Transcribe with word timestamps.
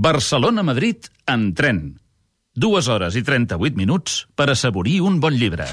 Barcelona-Madrid 0.00 1.10
en 1.28 1.50
tren. 1.52 1.80
Dues 2.56 2.86
hores 2.88 3.18
i 3.20 3.22
38 3.22 3.76
minuts 3.76 4.22
per 4.32 4.46
assaborir 4.48 5.02
un 5.04 5.18
bon 5.20 5.36
llibre. 5.36 5.66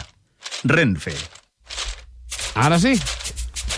Renfe. 0.67 1.13
Ara 2.59 2.75
sí. 2.75 2.98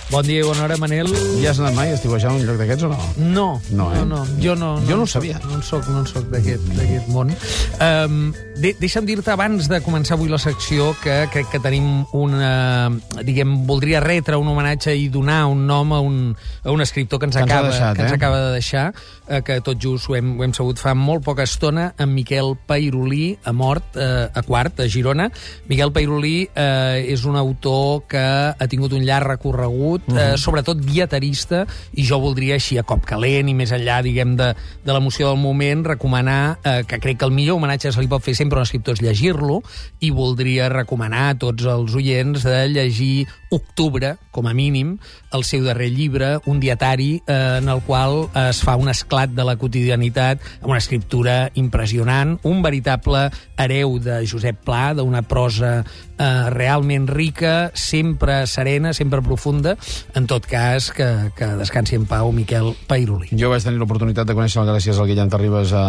Bon 0.10 0.26
dia 0.26 0.42
i 0.42 0.44
bona 0.44 0.64
hora, 0.66 0.74
Manel. 0.82 1.06
Ja 1.38 1.52
has 1.52 1.60
anat 1.62 1.76
mai 1.78 1.92
a 1.92 1.94
estiuejar 1.94 2.32
un 2.34 2.42
lloc 2.42 2.58
d'aquests 2.58 2.82
o 2.88 2.90
no? 2.90 2.98
No, 3.22 3.44
No, 3.70 3.92
eh? 3.94 4.00
no, 4.02 4.06
no. 4.18 4.22
Jo 4.42 4.56
no, 4.58 4.72
Jo 4.88 4.96
no 4.98 5.04
ho 5.04 5.08
sabia. 5.08 5.38
No 5.46 5.60
en 5.60 5.62
soc, 5.62 5.86
no 5.88 6.00
en 6.02 6.08
soc 6.10 6.26
d'aquest 6.34 7.08
món. 7.14 7.30
Um, 7.78 8.32
de, 8.58 8.72
deixa'm 8.82 9.06
dir-te, 9.06 9.30
abans 9.32 9.70
de 9.70 9.78
començar 9.86 10.18
avui 10.18 10.28
la 10.32 10.40
secció, 10.42 10.96
que 11.04 11.28
crec 11.30 11.52
que 11.54 11.62
tenim 11.62 12.08
una... 12.18 12.90
Diguem, 13.22 13.68
voldria 13.70 14.02
retre 14.02 14.40
un 14.42 14.50
homenatge 14.50 14.96
i 14.98 15.06
donar 15.14 15.44
un 15.52 15.62
nom 15.70 15.94
a 15.94 16.00
un, 16.02 16.18
a 16.66 16.74
un 16.74 16.82
escriptor 16.82 17.22
que 17.22 17.30
ens, 17.30 17.38
Que 17.38 17.44
ens 17.46 17.52
acaba, 17.54 17.70
deixat, 17.70 17.96
que 17.96 18.02
ens 18.08 18.12
eh? 18.12 18.18
acaba 18.18 18.42
de 18.48 18.52
deixar, 18.58 18.88
eh, 19.30 19.42
que 19.46 19.60
tot 19.62 19.78
just 19.80 20.10
ho 20.10 20.18
hem, 20.18 20.34
ho 20.40 20.44
hem 20.48 20.58
sabut 20.58 20.82
fa 20.82 20.96
molt 20.98 21.24
poca 21.24 21.46
estona, 21.46 21.92
en 22.02 22.16
Miquel 22.18 22.56
Pairolí, 22.66 23.38
ha 23.46 23.54
mort 23.54 23.94
eh, 23.96 24.26
a 24.34 24.42
Quart, 24.42 24.82
a 24.82 24.90
Girona. 24.90 25.30
Miquel 25.70 25.94
Pairolí 25.94 26.50
eh, 26.50 27.06
és 27.14 27.30
un 27.30 27.38
autor 27.38 28.08
que 28.10 28.26
ha 28.58 28.68
tingut 28.74 28.98
un 28.98 29.06
llarg 29.06 29.30
recorregut, 29.36 29.99
Mhm. 30.08 30.18
eh, 30.18 30.38
sobretot 30.38 30.80
dietarista, 30.80 31.66
i 31.94 32.06
jo 32.06 32.20
voldria 32.20 32.56
així 32.56 32.78
a 32.78 32.84
cop 32.84 33.06
calent 33.06 33.50
i 33.50 33.54
més 33.54 33.72
enllà, 33.72 34.02
diguem, 34.04 34.36
de, 34.40 34.54
de 34.86 34.94
l'emoció 34.94 35.30
del 35.30 35.42
moment, 35.42 35.86
recomanar 35.86 36.60
eh, 36.64 36.84
que 36.88 37.00
crec 37.00 37.20
que 37.20 37.26
el 37.26 37.36
millor 37.36 37.58
homenatge 37.58 37.92
se 37.92 38.02
li 38.02 38.08
pot 38.08 38.24
fer 38.24 38.36
sempre 38.36 38.60
a 38.60 38.62
un 38.62 38.68
escriptor 38.70 38.98
és 38.98 39.04
llegir-lo, 39.04 39.62
i 40.00 40.12
voldria 40.12 40.70
recomanar 40.70 41.30
a 41.30 41.38
tots 41.40 41.66
els 41.66 41.96
oients 41.96 42.44
de 42.44 42.68
llegir 42.70 43.28
Octubre, 43.50 44.18
com 44.32 44.48
a 44.48 44.54
mínim, 44.54 44.98
el 45.34 45.44
seu 45.44 45.64
darrer 45.66 45.90
llibre, 45.92 46.36
un 46.46 46.60
dietari 46.62 47.22
eh, 47.26 47.58
en 47.60 47.70
el 47.70 47.82
qual 47.82 48.28
es 48.50 48.62
fa 48.66 48.76
un 48.78 48.90
esclat 48.90 49.32
de 49.34 49.46
la 49.46 49.56
quotidianitat 49.58 50.42
amb 50.62 50.70
una 50.72 50.78
escriptura 50.82 51.50
impressionant, 51.58 52.38
un 52.46 52.62
veritable 52.62 53.28
hereu 53.58 53.98
de 54.00 54.20
Josep 54.30 54.62
Pla, 54.66 54.94
d'una 54.94 55.24
prosa 55.26 55.80
eh, 55.82 56.50
realment 56.54 57.08
rica, 57.10 57.72
sempre 57.74 58.46
serena, 58.48 58.94
sempre 58.94 59.22
profunda, 59.26 59.76
en 60.14 60.28
tot 60.30 60.46
cas, 60.50 60.92
que, 60.94 61.08
que 61.38 61.50
descansi 61.60 61.98
en 61.98 62.06
pau 62.10 62.32
Miquel 62.36 62.74
Pairolí. 62.88 63.32
Jo 63.34 63.50
vaig 63.50 63.66
tenir 63.66 63.82
l'oportunitat 63.82 64.30
de 64.30 64.38
conèixer-lo 64.38 64.68
gràcies 64.70 65.00
al 65.02 65.10
Guillem 65.10 65.30
Terribas 65.34 65.74
a, 65.74 65.86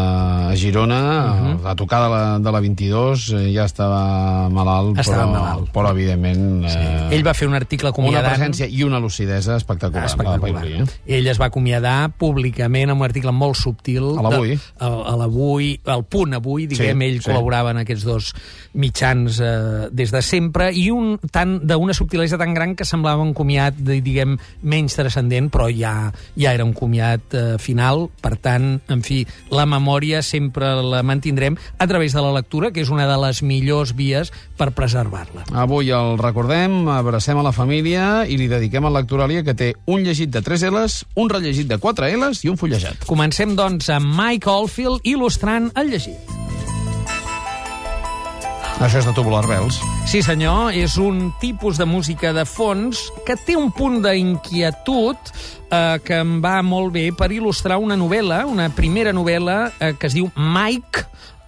a 0.50 0.56
Girona, 0.56 1.00
Mhm. 1.20 1.66
a 1.66 1.74
tocar 1.76 2.00
de 2.04 2.08
la, 2.10 2.22
de 2.38 2.50
la 2.52 2.60
22, 2.60 3.28
eh, 3.36 3.52
ja 3.54 3.64
estava 3.68 4.48
malalt, 4.48 4.98
Estava 4.98 5.24
però, 5.26 5.32
malalt. 5.32 5.70
però 5.74 5.90
evidentment... 5.92 6.64
Eh, 6.64 7.16
Ell 7.16 7.24
va 7.26 7.34
fer 7.34 7.49
un 7.50 7.58
article 7.58 7.90
una 7.90 7.94
acomiadant... 7.96 8.32
presència 8.36 8.68
i 8.70 8.84
una 8.86 9.00
lucidesa 9.02 9.56
espectacular. 9.58 10.06
espectacular. 10.06 10.62
Pairolí, 10.62 10.84
eh? 10.84 11.16
Ell 11.18 11.28
es 11.30 11.40
va 11.40 11.50
acomiadar 11.50 12.12
públicament 12.18 12.94
amb 12.94 13.02
un 13.02 13.08
article 13.10 13.34
molt 13.34 13.58
subtil. 13.58 14.12
A 14.16 14.24
l'Avui. 14.24 14.56
A, 14.78 14.90
l'Avui, 15.20 15.72
al 15.90 16.04
punt 16.08 16.38
avui, 16.38 16.66
diguem, 16.70 17.00
Sí, 17.00 17.08
ell 17.10 17.18
sí. 17.20 17.26
col·laborava 17.28 17.74
en 17.74 17.82
aquests 17.82 18.06
dos 18.06 18.30
mitjans 18.78 19.40
eh, 19.42 19.88
des 19.90 20.12
de 20.14 20.22
sempre, 20.22 20.70
i 20.72 20.88
un 20.94 21.16
tant 21.32 21.58
d'una 21.66 21.94
subtilesa 21.96 22.38
tan 22.40 22.54
gran 22.54 22.76
que 22.78 22.86
semblava 22.86 23.24
un 23.24 23.34
comiat, 23.34 23.76
diguem, 23.80 24.36
menys 24.62 24.94
transcendent, 24.98 25.50
però 25.50 25.66
ja, 25.74 26.12
ja 26.38 26.54
era 26.54 26.64
un 26.66 26.72
comiat 26.76 27.34
eh, 27.34 27.44
final. 27.58 28.06
Per 28.22 28.36
tant, 28.38 28.72
en 28.92 29.02
fi, 29.06 29.24
la 29.50 29.66
memòria 29.66 30.22
sempre 30.22 30.72
la 30.86 31.02
mantindrem 31.06 31.58
a 31.78 31.88
través 31.90 32.14
de 32.14 32.22
la 32.22 32.32
lectura, 32.36 32.70
que 32.70 32.84
és 32.84 32.92
una 32.92 33.08
de 33.10 33.18
les 33.26 33.42
millors 33.42 33.94
vies 33.96 34.30
per 34.60 34.70
preservar-la. 34.76 35.46
Avui 35.58 35.90
el 35.94 36.16
recordem, 36.20 36.84
abracem 36.92 37.39
a 37.40 37.46
la 37.46 37.54
família 37.56 38.26
i 38.28 38.36
li 38.38 38.48
dediquem 38.50 38.86
a 38.86 38.92
Lectoràlia, 38.94 39.44
que 39.46 39.56
té 39.56 39.72
un 39.90 40.04
llegit 40.04 40.30
de 40.32 40.42
3 40.44 40.68
L's, 40.70 41.00
un 41.20 41.32
rellegit 41.32 41.68
de 41.70 41.80
4 41.80 42.12
L's 42.18 42.44
i 42.44 42.52
un 42.52 42.60
fullejat. 42.60 43.06
Comencem, 43.08 43.56
doncs, 43.58 43.88
amb 43.92 44.12
Mike 44.16 44.50
Oldfield 44.50 45.08
il·lustrant 45.08 45.72
el 45.80 45.90
llegit. 45.94 46.38
Això 48.80 48.96
és 48.96 49.04
de 49.04 49.12
Tubular 49.12 49.42
Bells. 49.44 49.76
Sí, 50.08 50.22
senyor, 50.24 50.72
és 50.72 50.94
un 50.96 51.34
tipus 51.40 51.76
de 51.76 51.84
música 51.84 52.30
de 52.32 52.46
fons 52.48 53.02
que 53.26 53.36
té 53.36 53.52
un 53.52 53.68
punt 53.76 53.98
d'inquietud 54.06 55.32
eh, 55.68 55.98
que 56.00 56.22
em 56.22 56.38
va 56.40 56.54
molt 56.64 56.94
bé 56.94 57.10
per 57.12 57.28
il·lustrar 57.28 57.76
una 57.76 57.98
novel·la, 58.00 58.46
una 58.48 58.70
primera 58.72 59.12
novel·la 59.12 59.58
eh, 59.68 59.92
que 60.00 60.08
es 60.08 60.16
diu 60.16 60.30
Mike, 60.32 61.04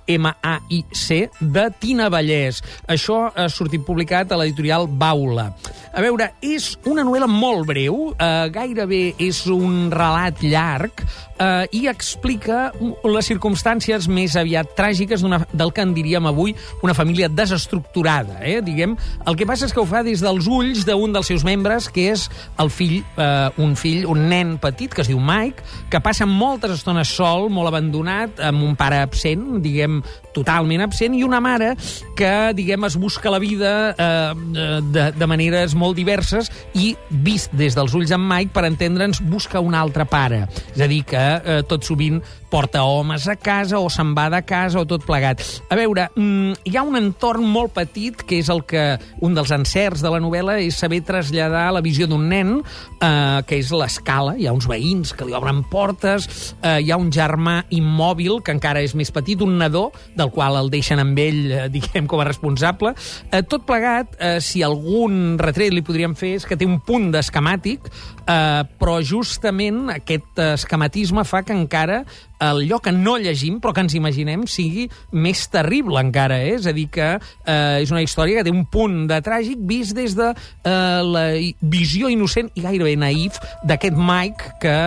M-A-I-C, 0.07 1.31
de 1.41 1.67
Tina 1.79 2.09
Vallès. 2.13 2.63
Això 2.89 3.25
ha 3.35 3.49
sortit 3.49 3.85
publicat 3.87 4.33
a 4.33 4.41
l'editorial 4.41 4.89
Baula. 4.89 5.51
A 5.93 6.01
veure, 6.01 6.31
és 6.41 6.71
una 6.89 7.05
novel·la 7.05 7.29
molt 7.29 7.67
breu, 7.69 8.15
eh, 8.17 8.49
gairebé 8.53 9.15
és 9.21 9.45
un 9.47 9.91
relat 9.93 10.41
llarg, 10.41 11.03
eh, 11.43 11.67
i 11.77 11.87
explica 11.91 12.71
les 13.05 13.29
circumstàncies 13.29 14.09
més 14.09 14.37
aviat 14.39 14.73
tràgiques 14.79 15.25
del 15.53 15.73
que 15.75 15.85
en 15.85 15.93
diríem 15.97 16.27
avui 16.31 16.55
una 16.83 16.95
família 16.95 17.29
desestructurada. 17.29 18.41
Eh? 18.41 18.61
Diguem, 18.65 18.97
el 19.27 19.37
que 19.37 19.49
passa 19.49 19.67
és 19.67 19.75
que 19.75 19.83
ho 19.83 19.89
fa 19.89 20.03
des 20.07 20.23
dels 20.25 20.49
ulls 20.51 20.87
d'un 20.89 21.13
dels 21.13 21.29
seus 21.29 21.45
membres, 21.45 21.91
que 21.93 22.09
és 22.13 22.29
el 22.63 22.73
fill, 22.73 23.03
eh, 23.17 23.51
un 23.59 23.77
fill, 23.77 24.07
un 24.07 24.29
nen 24.31 24.57
petit, 24.63 24.93
que 24.93 25.03
es 25.05 25.11
diu 25.11 25.21
Mike, 25.21 25.63
que 25.91 26.01
passa 26.01 26.27
moltes 26.27 26.79
estones 26.79 27.13
sol, 27.13 27.51
molt 27.53 27.69
abandonat, 27.69 28.41
amb 28.41 28.65
un 28.65 28.77
pare 28.79 29.03
absent, 29.03 29.61
diguem, 29.65 29.92
totalment 30.33 30.85
absent, 30.87 31.17
i 31.17 31.25
una 31.27 31.41
mare 31.45 31.73
que, 32.19 32.33
diguem, 32.57 32.87
es 32.89 32.97
busca 33.01 33.33
la 33.33 33.41
vida 33.43 33.73
eh, 33.93 34.79
de, 34.93 35.09
de 35.17 35.31
maneres 35.31 35.77
molt 35.79 35.99
diverses 35.99 36.51
i, 36.79 36.93
vist 37.25 37.53
des 37.59 37.77
dels 37.79 37.95
ulls 37.99 38.13
d'en 38.13 38.23
Mike, 38.23 38.53
per 38.55 38.67
entendre'ns, 38.69 39.23
busca 39.29 39.61
un 39.61 39.77
altre 39.77 40.07
pare. 40.09 40.47
És 40.75 40.81
a 40.81 40.89
dir, 40.91 41.03
que 41.09 41.21
eh, 41.21 41.61
tot 41.69 41.85
sovint 41.87 42.21
porta 42.53 42.83
homes 42.85 43.25
a 43.33 43.37
casa 43.41 43.79
o 43.81 43.89
se'n 43.89 44.11
va 44.13 44.27
de 44.29 44.43
casa 44.45 44.83
o 44.83 44.85
tot 44.85 45.07
plegat. 45.09 45.41
A 45.73 45.77
veure, 45.79 46.11
mm, 46.13 46.61
hi 46.69 46.77
ha 46.77 46.85
un 46.85 46.99
entorn 46.99 47.47
molt 47.49 47.73
petit 47.73 48.21
que 48.29 48.43
és 48.43 48.51
el 48.53 48.61
que 48.69 48.99
un 49.25 49.33
dels 49.35 49.51
encerts 49.57 50.03
de 50.05 50.13
la 50.13 50.21
novel·la 50.21 50.59
és 50.61 50.77
saber 50.77 51.01
traslladar 51.01 51.71
la 51.73 51.81
visió 51.81 52.07
d'un 52.07 52.29
nen, 52.29 52.59
eh, 53.01 53.41
que 53.49 53.57
és 53.57 53.73
l'escala. 53.73 54.37
Hi 54.37 54.47
ha 54.47 54.53
uns 54.53 54.69
veïns 54.69 55.15
que 55.17 55.25
li 55.25 55.33
obren 55.33 55.63
portes, 55.65 56.55
eh, 56.61 56.81
hi 56.83 56.91
ha 56.93 57.01
un 57.01 57.11
germà 57.11 57.65
immòbil, 57.71 58.43
que 58.43 58.53
encara 58.53 58.83
és 58.83 58.95
més 58.95 59.11
petit, 59.11 59.41
un 59.41 59.57
nadó, 59.57 59.82
del 60.19 60.31
qual 60.35 60.59
el 60.61 60.71
deixen 60.73 61.03
amb 61.03 61.19
ell, 61.19 61.41
eh, 61.51 61.69
diguem, 61.77 62.09
com 62.11 62.23
a 62.23 62.29
responsable. 62.29 62.95
Eh, 63.31 63.43
tot 63.49 63.67
plegat, 63.69 64.17
eh, 64.19 64.39
si 64.45 64.63
algun 64.67 65.39
retret 65.41 65.75
li 65.75 65.85
podríem 65.87 66.17
fer, 66.19 66.37
és 66.41 66.49
que 66.49 66.59
té 66.59 66.69
un 66.69 66.81
punt 66.85 67.11
d'esquemàtic, 67.15 67.89
eh, 68.23 68.63
però 68.79 68.99
justament 69.03 69.89
aquest 69.97 70.43
esquematisme 70.53 71.25
fa 71.29 71.43
que 71.47 71.57
encara 71.57 72.03
allò 72.51 72.81
que 72.83 72.93
no 72.93 73.17
llegim, 73.21 73.61
però 73.63 73.75
que 73.75 73.85
ens 73.85 73.95
imaginem, 73.99 74.47
sigui 74.51 74.89
més 75.13 75.45
terrible 75.53 76.01
encara, 76.03 76.41
eh? 76.43 76.57
És 76.59 76.67
a 76.67 76.75
dir, 76.77 76.89
que 76.93 77.09
eh, 77.15 77.83
és 77.83 77.93
una 77.95 78.03
història 78.03 78.41
que 78.41 78.47
té 78.49 78.55
un 78.55 78.65
punt 78.67 79.07
de 79.11 79.21
tràgic 79.25 79.63
vist 79.69 79.97
des 79.97 80.17
de 80.19 80.33
eh, 80.33 81.01
la 81.07 81.27
visió 81.61 82.11
innocent 82.13 82.51
i 82.59 82.65
gairebé 82.67 82.97
naïf 82.99 83.39
d'aquest 83.69 83.97
Mike 83.97 84.57
que 84.63 84.79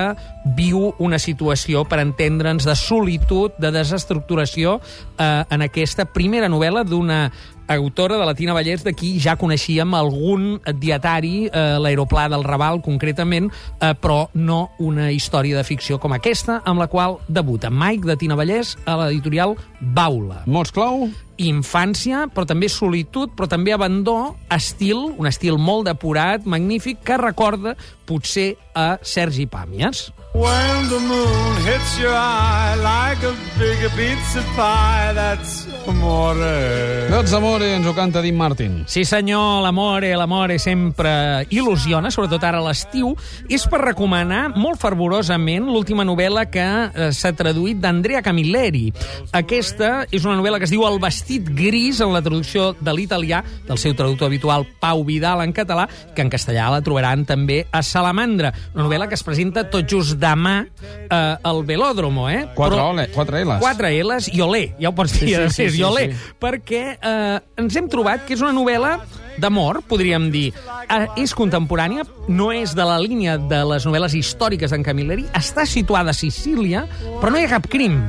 viu 0.58 0.92
una 1.02 1.18
situació, 1.22 1.86
per 1.90 2.02
entendre'ns, 2.04 2.68
de 2.68 2.76
solitud, 2.78 3.56
de 3.62 3.72
desestructuració 3.74 4.80
eh, 5.18 5.44
en 5.50 5.66
aquesta 5.66 6.06
primera 6.06 6.50
novel·la 6.52 6.86
d'una 6.86 7.26
autora 7.68 8.18
de 8.18 8.26
la 8.26 8.36
Tina 8.36 8.54
Vallès, 8.54 8.84
de 8.86 8.94
qui 8.94 9.16
ja 9.20 9.36
coneixíem 9.40 9.94
algun 9.98 10.60
dietari, 10.80 11.48
eh, 11.48 11.66
l'aeroplà 11.82 12.28
del 12.30 12.46
Raval, 12.46 12.82
concretament, 12.86 13.52
eh, 13.80 13.94
però 14.00 14.28
no 14.34 14.72
una 14.80 15.12
història 15.12 15.58
de 15.58 15.64
ficció 15.64 16.00
com 16.00 16.14
aquesta, 16.14 16.62
amb 16.66 16.80
la 16.80 16.88
qual 16.88 17.20
debuta 17.28 17.70
Mike, 17.70 18.06
de 18.08 18.18
Tina 18.18 18.36
Vallès, 18.36 18.78
a 18.86 18.98
l'editorial 18.98 19.56
Baula. 19.80 20.44
Mots 20.46 20.72
clau? 20.72 21.10
Infància, 21.38 22.26
però 22.32 22.48
també 22.48 22.70
solitud, 22.72 23.34
però 23.36 23.50
també 23.52 23.74
abandó, 23.76 24.36
estil, 24.54 25.02
un 25.18 25.28
estil 25.28 25.60
molt 25.60 25.90
depurat, 25.90 26.46
magnífic, 26.48 27.02
que 27.04 27.18
recorda, 27.20 27.76
potser, 28.06 28.56
a 28.76 29.00
Sergi 29.02 29.48
Pàmies. 29.48 30.12
When 30.36 30.90
the 30.90 31.00
moon 31.00 31.56
hits 31.64 31.98
your 31.98 32.12
eye 32.12 32.76
like 32.76 33.24
a 33.24 33.32
big 33.58 33.80
pizza 33.96 34.44
pie, 34.52 35.14
that's 35.16 35.64
amore. 35.88 37.08
Doncs 37.08 37.32
amore, 37.38 37.70
ens 37.78 37.88
ho 37.88 37.94
canta 37.96 38.20
Dean 38.20 38.36
Martin. 38.36 38.82
Sí, 38.92 39.06
senyor, 39.08 39.62
l'amore, 39.64 40.12
l'amore 40.20 40.60
sempre 40.60 41.48
il·lusiona, 41.48 42.12
sobretot 42.12 42.44
ara 42.44 42.60
a 42.60 42.66
l'estiu, 42.68 43.14
és 43.48 43.64
per 43.72 43.80
recomanar 43.86 44.50
molt 44.60 44.82
fervorosament 44.84 45.72
l'última 45.72 46.04
novel·la 46.04 46.50
que 46.52 46.68
eh, 46.68 47.10
s'ha 47.16 47.32
traduït 47.32 47.80
d'Andrea 47.80 48.20
Camilleri. 48.26 48.90
Aquesta 49.32 50.04
és 50.12 50.28
una 50.28 50.36
novel·la 50.36 50.60
que 50.60 50.68
es 50.68 50.76
diu 50.76 50.84
El 50.84 51.00
vestit 51.00 51.25
gris, 51.28 52.00
en 52.02 52.14
la 52.14 52.22
traducció 52.22 52.74
de 52.80 52.94
l'italià, 52.94 53.42
del 53.68 53.80
seu 53.82 53.96
traductor 53.98 54.28
habitual 54.30 54.66
Pau 54.80 55.04
Vidal 55.08 55.42
en 55.44 55.54
català, 55.54 55.88
que 56.16 56.22
en 56.22 56.30
castellà 56.30 56.70
la 56.72 56.82
trobaran 56.86 57.26
també 57.26 57.66
a 57.72 57.82
Salamandra. 57.84 58.54
Una 58.74 58.86
novel·la 58.86 59.10
que 59.10 59.18
es 59.18 59.24
presenta 59.26 59.66
tot 59.70 59.90
just 59.90 60.20
demà 60.22 60.56
eh, 60.66 61.36
al 61.42 61.64
Velòdromo, 61.66 62.30
eh? 62.30 62.46
Quatre, 62.56 62.80
ole, 62.82 63.08
quatre 63.14 63.44
L's. 63.44 63.60
Quatre 63.64 63.92
L's 64.04 64.30
i 64.34 64.42
olé, 64.42 64.66
ja 64.80 64.90
ho 64.90 64.96
pots 64.96 65.18
dir, 65.20 65.36
Sí, 65.36 65.50
sí, 65.50 65.70
sí, 65.70 65.78
sí, 65.78 65.84
olé, 65.84 66.10
sí. 66.12 66.34
perquè 66.40 66.84
eh, 66.96 67.40
ens 67.58 67.76
hem 67.76 67.90
trobat 67.92 68.26
que 68.26 68.36
és 68.38 68.44
una 68.46 68.54
novel·la 68.56 68.98
d'amor, 69.42 69.82
podríem 69.90 70.30
dir. 70.32 70.52
Eh, 70.88 71.06
És 71.20 71.34
contemporània, 71.36 72.06
no 72.30 72.52
és 72.56 72.76
de 72.76 72.86
la 72.88 72.98
línia 73.02 73.38
de 73.38 73.62
les 73.68 73.86
novel·les 73.88 74.16
històriques 74.16 74.72
d'en 74.72 74.84
Camilleri, 74.86 75.26
està 75.36 75.66
situada 75.68 76.14
a 76.14 76.18
Sicília, 76.18 76.86
però 77.20 77.34
no 77.34 77.40
hi 77.42 77.46
ha 77.48 77.52
cap 77.58 77.68
crim. 77.72 78.00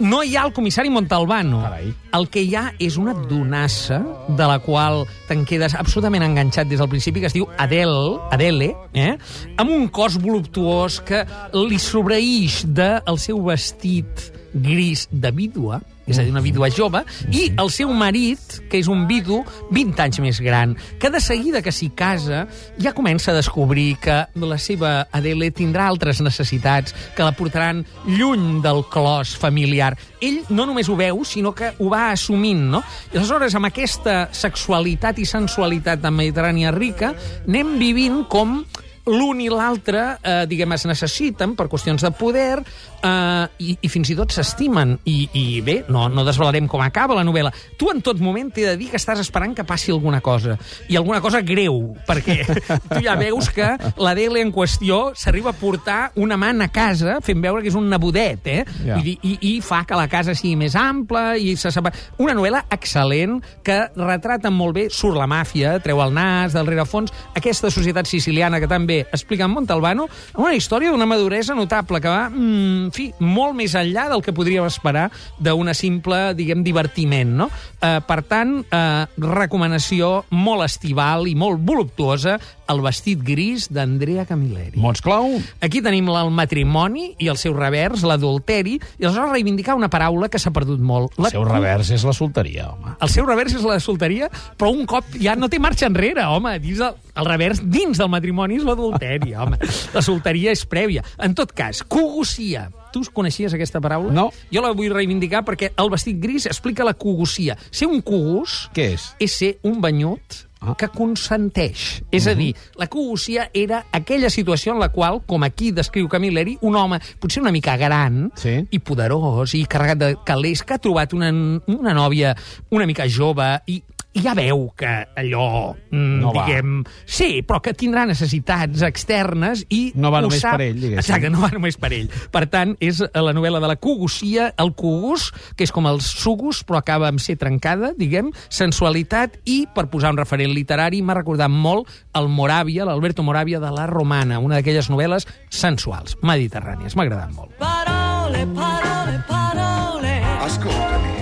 No 0.00 0.22
hi 0.24 0.32
ha 0.32 0.46
el 0.46 0.54
comissari 0.56 0.88
Montalbano. 0.88 1.58
Carai. 1.60 1.90
El 2.16 2.26
que 2.32 2.40
hi 2.40 2.54
ha 2.56 2.62
és 2.80 2.96
una 2.96 3.12
donassa 3.12 3.98
de 4.32 4.46
la 4.48 4.56
qual 4.64 5.02
te'n 5.28 5.44
quedes 5.44 5.76
absolutament 5.76 6.24
enganxat 6.24 6.70
des 6.70 6.80
del 6.80 6.88
principi, 6.88 7.20
que 7.20 7.28
es 7.28 7.36
diu 7.36 7.44
Adele, 7.60 8.16
Adele 8.32 8.70
eh? 8.96 9.12
amb 9.60 9.74
un 9.76 9.90
cos 9.92 10.16
voluptuós 10.16 11.02
que 11.04 11.20
li 11.68 11.76
sobreïix 11.76 12.62
del 12.64 13.20
seu 13.20 13.44
vestit 13.44 14.30
gris 14.54 15.04
de 15.12 15.30
vídua, 15.36 15.82
és 16.06 16.18
a 16.18 16.24
dir, 16.24 16.32
una 16.32 16.42
vídua 16.42 16.70
jove, 16.74 17.02
i 17.30 17.50
el 17.60 17.70
seu 17.72 17.92
marit, 17.94 18.60
que 18.70 18.80
és 18.80 18.88
un 18.90 19.06
vidu 19.08 19.40
20 19.70 20.02
anys 20.04 20.20
més 20.22 20.40
gran, 20.42 20.74
que 20.98 21.10
de 21.12 21.20
seguida 21.22 21.62
que 21.62 21.72
s'hi 21.74 21.90
casa 21.96 22.46
ja 22.80 22.94
comença 22.96 23.30
a 23.30 23.36
descobrir 23.36 23.94
que 24.02 24.18
la 24.40 24.58
seva 24.58 25.06
Adele 25.12 25.50
tindrà 25.54 25.86
altres 25.86 26.20
necessitats 26.24 26.94
que 27.16 27.26
la 27.26 27.34
portaran 27.36 27.84
lluny 28.06 28.60
del 28.64 28.82
clos 28.90 29.36
familiar. 29.38 29.94
Ell 30.20 30.42
no 30.50 30.66
només 30.68 30.90
ho 30.90 30.98
veu, 30.98 31.24
sinó 31.24 31.54
que 31.56 31.72
ho 31.78 31.88
va 31.92 32.10
assumint, 32.10 32.66
no? 32.74 32.82
I 33.12 33.18
aleshores, 33.18 33.54
amb 33.56 33.70
aquesta 33.70 34.28
sexualitat 34.32 35.20
i 35.20 35.28
sensualitat 35.28 36.02
de 36.02 36.12
Mediterrània 36.14 36.74
rica, 36.74 37.14
anem 37.46 37.76
vivint 37.80 38.24
com 38.30 38.60
l'un 39.06 39.40
i 39.40 39.48
l'altre, 39.50 40.18
eh, 40.22 40.44
diguem, 40.50 40.72
es 40.76 40.84
necessiten 40.88 41.54
per 41.56 41.68
qüestions 41.72 42.02
de 42.04 42.10
poder 42.14 42.60
eh, 42.60 43.46
i, 43.58 43.76
i 43.80 43.90
fins 43.90 44.12
i 44.12 44.16
tot 44.18 44.32
s'estimen. 44.34 44.96
I, 45.08 45.16
I 45.32 45.44
bé, 45.64 45.76
no, 45.88 46.06
no 46.12 46.24
desvelarem 46.26 46.68
com 46.70 46.82
acaba 46.84 47.16
la 47.16 47.24
novel·la. 47.26 47.52
Tu 47.80 47.90
en 47.92 48.02
tot 48.04 48.20
moment 48.22 48.50
t'he 48.52 48.66
de 48.68 48.76
dir 48.80 48.90
que 48.92 49.00
estàs 49.00 49.22
esperant 49.22 49.54
que 49.56 49.64
passi 49.68 49.94
alguna 49.94 50.20
cosa. 50.24 50.58
I 50.88 50.98
alguna 51.00 51.20
cosa 51.24 51.42
greu, 51.46 51.94
perquè 52.08 52.42
tu 52.92 53.00
ja 53.04 53.16
veus 53.20 53.50
que 53.54 53.72
l'Adele 54.00 54.44
en 54.44 54.52
qüestió 54.54 55.10
s'arriba 55.18 55.54
a 55.54 55.58
portar 55.58 56.00
una 56.20 56.38
man 56.40 56.62
a 56.64 56.70
casa 56.72 57.18
fent 57.24 57.42
veure 57.42 57.64
que 57.64 57.72
és 57.72 57.78
un 57.78 57.88
nebodet, 57.90 58.46
eh? 58.46 58.64
Ja. 58.84 58.98
Vull 58.98 59.06
dir, 59.06 59.16
i, 59.26 59.36
i 59.50 59.54
fa 59.64 59.82
que 59.88 59.98
la 59.98 60.08
casa 60.12 60.34
sigui 60.36 60.56
més 60.60 60.76
ampla 60.78 61.34
i 61.40 61.56
se 61.60 61.72
separa. 61.72 61.96
Una 62.22 62.36
novel·la 62.36 62.64
excel·lent 62.72 63.40
que 63.66 63.80
retrata 63.96 64.52
molt 64.52 64.76
bé, 64.76 64.86
surt 64.92 65.18
la 65.18 65.28
màfia, 65.30 65.78
treu 65.82 66.02
el 66.04 66.14
nas 66.14 66.54
del 66.56 66.68
rerefons, 66.68 67.12
aquesta 67.36 67.72
societat 67.72 68.08
siciliana 68.10 68.60
que 68.60 68.68
també 68.70 68.99
explica 69.08 69.44
en 69.44 69.54
Montalbano, 69.54 70.08
una 70.36 70.54
història 70.54 70.90
d'una 70.90 71.08
maduresa 71.08 71.54
notable 71.54 72.00
que 72.00 72.08
va, 72.08 72.28
mm, 72.28 72.84
en 72.86 72.92
fi, 72.92 73.10
molt 73.18 73.54
més 73.56 73.74
enllà 73.74 74.08
del 74.08 74.22
que 74.22 74.34
podríem 74.36 74.66
esperar 74.66 75.10
d'una 75.38 75.74
simple, 75.74 76.34
diguem, 76.34 76.64
divertiment, 76.64 77.36
no? 77.36 77.50
Eh, 77.80 78.00
per 78.06 78.22
tant, 78.22 78.64
eh, 78.70 79.06
recomanació 79.16 80.24
molt 80.30 80.64
estival 80.64 81.28
i 81.28 81.34
molt 81.34 81.60
voluptuosa, 81.64 82.38
el 82.70 82.80
vestit 82.84 83.20
gris 83.26 83.66
d'Andrea 83.72 84.24
Camilleri. 84.28 84.78
Mots 84.80 85.02
clau? 85.02 85.32
Aquí 85.64 85.82
tenim 85.82 86.08
el 86.14 86.30
matrimoni 86.34 87.14
i 87.18 87.28
el 87.32 87.38
seu 87.40 87.54
revers, 87.56 88.04
l'adulteri, 88.06 88.76
i 88.98 89.04
aleshores 89.06 89.32
reivindicar 89.34 89.74
una 89.78 89.90
paraula 89.90 90.28
que 90.30 90.38
s'ha 90.38 90.52
perdut 90.54 90.80
molt. 90.80 91.16
El 91.18 91.30
seu 91.32 91.44
revers 91.46 91.90
és 91.94 92.04
la 92.06 92.14
solteria, 92.16 92.68
home. 92.72 92.94
el 93.00 93.10
seu 93.12 93.26
revers 93.26 93.54
és 93.58 93.66
la 93.66 93.80
solteria, 93.82 94.30
però 94.56 94.70
un 94.74 94.86
cop 94.86 95.04
ja 95.20 95.34
no 95.36 95.48
té 95.50 95.58
marxa 95.58 95.88
enrere, 95.90 96.24
home. 96.30 96.56
Dins 96.62 96.80
el, 96.86 96.94
el 97.20 97.26
revers 97.28 97.62
dins 97.64 97.98
del 97.98 98.10
matrimoni 98.12 98.60
és 98.60 98.66
l'adulteri, 98.66 99.34
home. 99.40 99.58
La 99.94 100.02
solteria 100.04 100.52
és 100.54 100.62
prèvia. 100.66 101.02
En 101.18 101.34
tot 101.34 101.52
cas, 101.56 101.82
cogossia. 101.82 102.68
Tu 102.90 103.04
coneixies 103.14 103.52
aquesta 103.54 103.78
paraula? 103.82 104.10
No. 104.10 104.28
Jo 104.50 104.62
la 104.64 104.72
vull 104.74 104.90
reivindicar 104.90 105.44
perquè 105.46 105.70
el 105.78 105.90
vestit 105.92 106.18
gris 106.18 106.46
explica 106.50 106.82
la 106.86 106.94
cogossia. 106.98 107.54
Ser 107.70 107.86
un 107.86 108.00
cogos 108.02 108.64
Què 108.74 108.88
és? 108.96 109.12
és 109.22 109.36
ser 109.38 109.52
un 109.62 109.78
banyut 109.80 110.40
Ah. 110.60 110.74
que 110.76 110.88
consenteix. 110.92 112.02
És 112.12 112.26
a 112.28 112.34
dir, 112.36 112.50
la 112.76 112.86
cogossia 112.86 113.48
era 113.54 113.86
aquella 113.96 114.28
situació 114.28 114.74
en 114.74 114.80
la 114.82 114.90
qual, 114.92 115.22
com 115.26 115.42
aquí 115.46 115.70
descriu 115.72 116.08
Camilleri, 116.08 116.58
un 116.60 116.76
home 116.76 116.98
potser 117.18 117.40
una 117.42 117.52
mica 117.52 117.76
gran 117.80 118.30
Sí. 118.36 118.66
i 118.70 118.78
poderós 118.78 119.54
i 119.56 119.64
carregat 119.64 119.98
de 119.98 120.10
calés 120.26 120.62
que 120.62 120.74
ha 120.74 120.78
trobat 120.78 121.14
una, 121.16 121.30
una 121.66 121.94
nòvia 121.96 122.34
una 122.70 122.86
mica 122.86 123.08
jove 123.08 123.48
i 123.66 123.82
ja 124.14 124.32
veu 124.34 124.72
que 124.76 124.88
allò, 125.16 125.74
mm, 125.90 126.18
No 126.20 126.32
va. 126.34 126.46
diguem... 126.46 126.82
Sí, 127.06 127.42
però 127.46 127.60
que 127.62 127.72
tindrà 127.78 128.02
necessitats 128.08 128.82
externes 128.82 129.64
i 129.70 129.92
No 129.94 130.10
va 130.10 130.20
només 130.24 130.40
sap. 130.42 130.56
per 130.58 130.66
ell, 130.66 130.80
diguéssim. 130.80 130.98
Exacte, 130.98 131.30
no 131.30 131.40
va 131.44 131.50
només 131.54 131.76
per 131.78 131.92
ell. 131.94 132.08
Per 132.32 132.42
tant, 132.50 132.74
és 132.80 132.98
la 133.14 133.32
novel·la 133.36 133.60
de 133.62 133.70
la 133.70 133.76
cogossia, 133.76 134.50
el 134.58 134.74
cogos, 134.74 135.30
que 135.56 135.64
és 135.64 135.72
com 135.72 135.86
els 135.86 136.04
sugus, 136.10 136.64
però 136.66 136.80
acaba 136.82 137.08
amb 137.08 137.20
ser 137.22 137.36
trencada, 137.38 137.92
diguem, 137.96 138.32
sensualitat, 138.48 139.38
i, 139.46 139.66
per 139.74 139.86
posar 139.92 140.10
un 140.10 140.18
referent 140.18 140.50
literari, 140.54 141.02
m'ha 141.02 141.14
recordat 141.14 141.50
molt 141.50 141.88
el 142.18 142.28
Moravia, 142.28 142.84
l'Alberto 142.88 143.22
Moravia 143.22 143.60
de 143.62 143.70
la 143.70 143.86
Romana, 143.86 144.40
una 144.42 144.56
d'aquelles 144.58 144.90
novel·les 144.90 145.26
sensuals, 145.50 146.16
mediterrànies. 146.22 146.96
M'ha 146.96 147.06
agradat 147.06 147.32
molt. 147.36 147.54
Parole, 147.62 148.46
parole, 148.58 149.18
parole. 149.28 150.14
Ascoltami. 150.42 151.19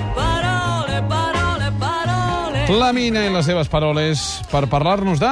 La 2.68 2.90
Mina 2.92 3.22
i 3.24 3.30
les 3.32 3.46
seves 3.48 3.70
paroles 3.72 4.20
per 4.50 4.66
parlar-nos 4.68 5.22
de... 5.22 5.30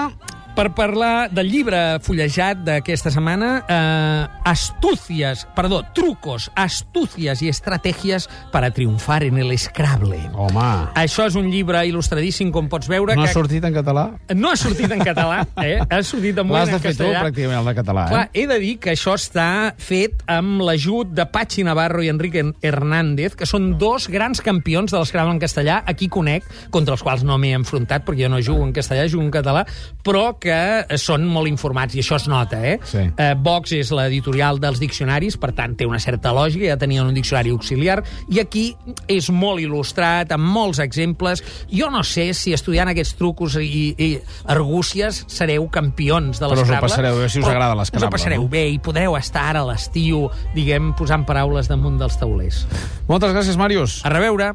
Per 0.57 0.71
parlar 0.73 1.29
del 1.37 1.51
llibre 1.53 1.99
fullejat 2.01 2.63
d'aquesta 2.65 3.11
setmana, 3.13 3.49
eh, 3.69 4.27
Astucias, 4.49 5.43
perdó, 5.55 5.83
trucos, 5.93 6.47
astucias 6.55 7.43
i 7.45 7.51
estratègies 7.53 8.25
per 8.55 8.63
a 8.65 8.71
triomfar 8.73 9.19
en 9.27 9.37
el 9.43 9.53
Scrabble. 9.59 10.31
Home, 10.33 10.69
Això 10.97 11.27
és 11.29 11.37
un 11.37 11.51
llibre 11.53 11.83
il·lustradíssim, 11.85 12.49
com 12.55 12.71
pots 12.73 12.89
veure. 12.89 13.15
no 13.15 13.25
ha 13.25 13.27
que... 13.27 13.35
sortit 13.35 13.65
en 13.69 13.75
català? 13.75 14.07
No 14.35 14.49
ha 14.49 14.57
sortit 14.57 14.95
en 14.97 15.05
català, 15.05 15.43
eh? 15.67 15.81
ha 15.85 16.01
sortit 16.03 16.39
moment 16.39 16.63
L'has 16.63 16.71
de 16.71 16.77
en 16.77 16.81
fer 16.81 16.95
tu, 16.95 17.03
castellà. 17.05 17.25
pràcticament, 17.27 17.59
el 17.59 17.69
de 17.69 17.75
català, 17.75 18.07
Clar, 18.09 18.23
eh? 18.25 18.31
he 18.33 18.47
de 18.47 18.59
dir 18.63 18.73
que 18.81 18.95
això 18.95 19.17
està 19.19 19.75
fet 19.77 20.25
amb 20.31 20.63
l'ajut 20.65 21.13
de 21.13 21.27
Pachi 21.27 21.67
Navarro 21.69 22.01
i 22.01 22.09
Enrique 22.09 22.47
Hernández, 22.63 23.37
que 23.37 23.45
són 23.51 23.75
dos 23.77 24.09
grans 24.09 24.41
campions 24.41 24.95
de 24.95 24.97
l'escrable 25.03 25.35
en 25.37 25.43
castellà, 25.43 25.83
aquí 25.85 26.09
conec, 26.09 26.49
contra 26.71 26.97
els 26.97 27.05
quals 27.05 27.27
no 27.29 27.37
m'he 27.37 27.53
enfrontat, 27.59 28.07
perquè 28.07 28.25
jo 28.25 28.33
no 28.33 28.41
jugo 28.41 28.65
en 28.65 28.73
castellà, 28.73 29.05
jugo 29.11 29.27
en 29.27 29.35
català, 29.35 29.67
però 30.07 30.39
que 30.39 30.46
són 31.01 31.27
molt 31.29 31.51
informats, 31.51 31.97
i 31.97 32.03
això 32.03 32.19
es 32.21 32.29
nota, 32.31 32.61
eh? 32.67 32.77
Sí. 32.87 33.03
eh 33.17 33.35
Vox 33.37 33.73
és 33.77 33.91
l'editorial 33.95 34.61
dels 34.63 34.81
diccionaris, 34.83 35.37
per 35.41 35.53
tant, 35.57 35.77
té 35.77 35.87
una 35.87 36.01
certa 36.03 36.33
lògica, 36.37 36.67
ja 36.71 36.77
tenien 36.81 37.07
un 37.07 37.15
diccionari 37.15 37.51
auxiliar, 37.55 38.03
i 38.29 38.41
aquí 38.41 38.67
és 39.09 39.31
molt 39.31 39.61
il·lustrat, 39.63 40.33
amb 40.33 40.47
molts 40.57 40.81
exemples. 40.83 41.43
Jo 41.71 41.91
no 41.91 42.03
sé 42.05 42.33
si 42.35 42.55
estudiant 42.57 42.91
aquests 42.93 43.17
trucos 43.19 43.59
i, 43.61 43.95
i 43.99 44.11
argúcies 44.53 45.25
sereu 45.33 45.69
campions 45.73 46.41
de 46.41 46.47
Però 46.47 46.63
us 46.63 46.71
ho 46.71 46.81
passareu 46.83 47.21
bé 47.21 47.29
si 47.29 47.41
us 47.41 47.49
agrada 47.49 47.77
l'escrable, 47.79 48.07
Us 48.07 48.11
ho 48.11 48.17
passareu 48.17 48.43
no? 48.45 48.51
bé 48.53 48.67
i 48.71 48.79
podreu 48.83 49.17
estar 49.19 49.49
ara 49.53 49.65
a 49.65 49.71
l'estiu, 49.71 50.27
diguem, 50.55 50.93
posant 50.99 51.27
paraules 51.29 51.71
damunt 51.71 51.99
dels 52.01 52.19
taulers. 52.21 52.65
Moltes 53.09 53.35
gràcies, 53.35 53.59
Màrius. 53.61 54.01
A 54.05 54.13
reveure! 54.13 54.53